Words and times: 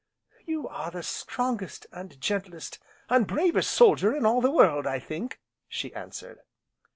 "You 0.47 0.67
are 0.67 0.89
the 0.89 1.03
strongest, 1.03 1.85
and 1.91 2.19
gentlest, 2.19 2.79
and 3.07 3.27
bravest 3.27 3.69
soldier 3.69 4.15
in 4.15 4.25
all 4.25 4.41
the 4.41 4.49
world, 4.49 4.87
I 4.87 4.97
think!" 4.97 5.39
she 5.67 5.93
answered. 5.93 6.39